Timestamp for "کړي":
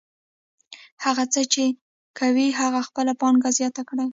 3.89-4.05